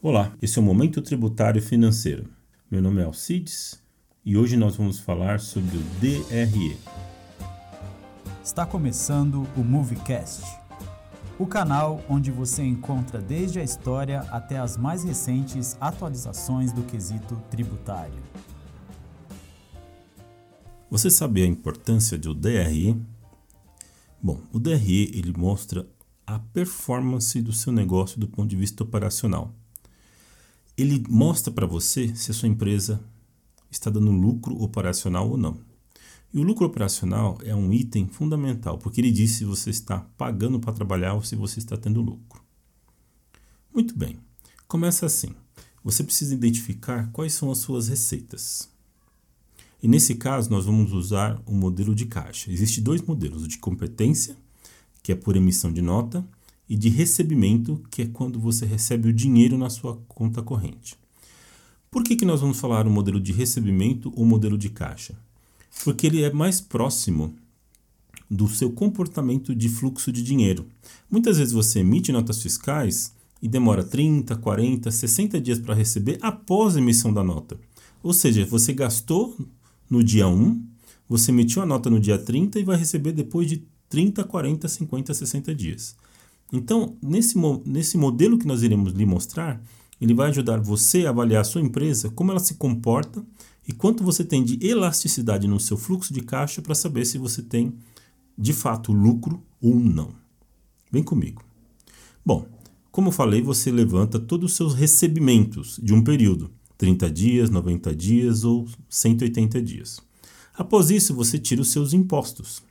[0.00, 2.30] Olá, esse é o Momento Tributário Financeiro.
[2.70, 3.82] Meu nome é Alcides
[4.24, 6.76] e hoje nós vamos falar sobre o DRE.
[8.40, 10.44] Está começando o Movecast,
[11.36, 17.34] o canal onde você encontra desde a história até as mais recentes atualizações do quesito
[17.50, 18.22] tributário.
[20.88, 22.96] Você sabe a importância do DRE?
[24.22, 25.84] Bom, o DRE ele mostra
[26.24, 29.52] a performance do seu negócio do ponto de vista operacional
[30.78, 33.00] ele mostra para você se a sua empresa
[33.68, 35.58] está dando lucro operacional ou não.
[36.32, 40.60] E o lucro operacional é um item fundamental, porque ele diz se você está pagando
[40.60, 42.42] para trabalhar ou se você está tendo lucro.
[43.74, 44.18] Muito bem,
[44.68, 45.34] começa assim.
[45.82, 48.68] Você precisa identificar quais são as suas receitas.
[49.82, 52.50] E nesse caso, nós vamos usar o modelo de caixa.
[52.52, 54.36] Existem dois modelos: o de competência,
[55.02, 56.26] que é por emissão de nota,
[56.68, 60.96] e de recebimento, que é quando você recebe o dinheiro na sua conta corrente.
[61.90, 65.14] Por que, que nós vamos falar o modelo de recebimento ou modelo de caixa?
[65.82, 67.34] Porque ele é mais próximo
[68.30, 70.66] do seu comportamento de fluxo de dinheiro.
[71.10, 76.76] Muitas vezes você emite notas fiscais e demora 30, 40, 60 dias para receber após
[76.76, 77.58] a emissão da nota.
[78.02, 79.36] Ou seja, você gastou
[79.88, 80.62] no dia 1,
[81.08, 85.14] você emitiu a nota no dia 30 e vai receber depois de 30, 40, 50,
[85.14, 85.96] 60 dias.
[86.52, 89.62] Então, nesse, nesse modelo que nós iremos lhe mostrar,
[90.00, 93.24] ele vai ajudar você a avaliar a sua empresa, como ela se comporta
[93.66, 97.42] e quanto você tem de elasticidade no seu fluxo de caixa para saber se você
[97.42, 97.74] tem
[98.36, 100.14] de fato lucro ou não.
[100.90, 101.42] Vem comigo.
[102.24, 102.46] Bom,
[102.90, 108.44] como falei, você levanta todos os seus recebimentos de um período, 30 dias, 90 dias
[108.44, 110.00] ou 180 dias.
[110.54, 112.62] Após isso, você tira os seus impostos.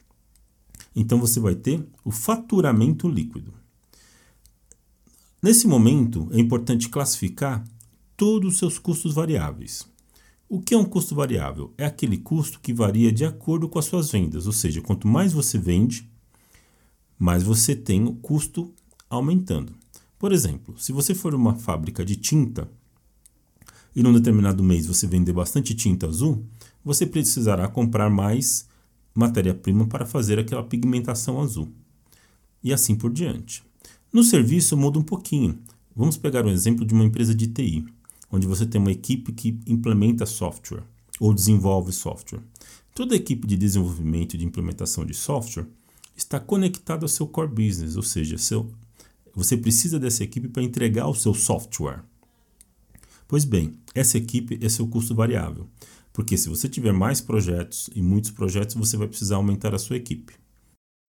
[0.95, 3.53] Então você vai ter o faturamento líquido.
[5.41, 7.63] Nesse momento, é importante classificar
[8.15, 9.87] todos os seus custos variáveis.
[10.49, 11.73] O que é um custo variável?
[11.77, 15.33] É aquele custo que varia de acordo com as suas vendas, ou seja, quanto mais
[15.33, 16.09] você vende,
[17.19, 18.73] mais você tem o custo
[19.07, 19.73] aumentando.
[20.17, 22.67] Por exemplo, se você for uma fábrica de tinta
[23.95, 26.43] e num determinado mês você vender bastante tinta azul,
[26.83, 28.67] você precisará comprar mais
[29.13, 31.71] matéria-prima para fazer aquela pigmentação azul.
[32.63, 33.63] E assim por diante.
[34.11, 35.59] No serviço muda um pouquinho.
[35.95, 37.85] Vamos pegar um exemplo de uma empresa de TI,
[38.31, 40.83] onde você tem uma equipe que implementa software
[41.19, 42.41] ou desenvolve software.
[42.95, 45.67] Toda equipe de desenvolvimento e de implementação de software
[46.15, 48.71] está conectada ao seu core business, ou seja, seu,
[49.35, 52.03] você precisa dessa equipe para entregar o seu software.
[53.27, 55.67] Pois bem, essa equipe é seu custo variável,
[56.13, 59.97] porque se você tiver mais projetos e muitos projetos, você vai precisar aumentar a sua
[59.97, 60.33] equipe.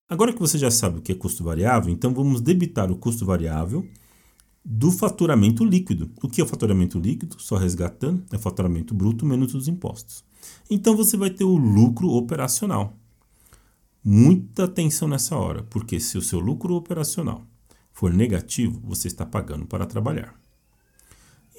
[0.09, 3.25] Agora que você já sabe o que é custo variável, então vamos debitar o custo
[3.25, 3.85] variável
[4.63, 6.09] do faturamento líquido.
[6.23, 7.35] O que é o faturamento líquido?
[7.41, 10.23] Só resgatando, é faturamento bruto menos os impostos.
[10.69, 12.97] Então você vai ter o lucro operacional.
[14.01, 17.45] Muita atenção nessa hora, porque se o seu lucro operacional
[17.91, 20.39] for negativo, você está pagando para trabalhar.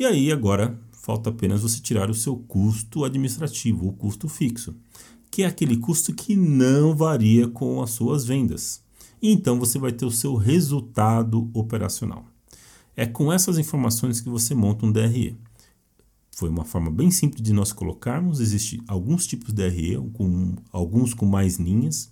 [0.01, 4.75] E aí agora falta apenas você tirar o seu custo administrativo, o custo fixo
[5.39, 8.83] que é aquele custo que não varia com as suas vendas.
[9.23, 12.27] Então você vai ter o seu resultado operacional.
[12.97, 15.37] É com essas informações que você monta um DRE.
[16.33, 18.41] Foi uma forma bem simples de nós colocarmos.
[18.41, 22.11] Existem alguns tipos de DRE, com, alguns com mais linhas,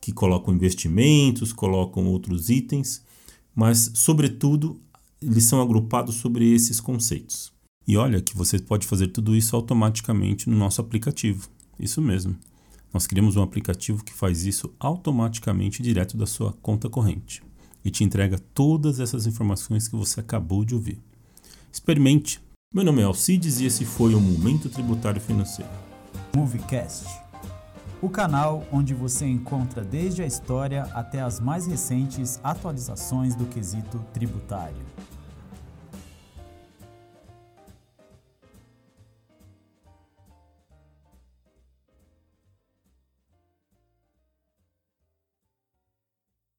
[0.00, 3.02] que colocam investimentos, colocam outros itens,
[3.52, 4.80] mas, sobretudo,
[5.20, 7.52] eles são agrupados sobre esses conceitos.
[7.84, 11.48] E olha que você pode fazer tudo isso automaticamente no nosso aplicativo.
[11.80, 12.38] Isso mesmo.
[12.92, 17.42] Nós criamos um aplicativo que faz isso automaticamente direto da sua conta corrente
[17.84, 20.98] e te entrega todas essas informações que você acabou de ouvir.
[21.72, 22.40] Experimente.
[22.72, 25.70] Meu nome é Alcides e esse foi o Momento Tributário Financeiro.
[26.34, 27.30] Movecast
[28.02, 33.98] o canal onde você encontra desde a história até as mais recentes atualizações do quesito
[34.12, 34.76] tributário.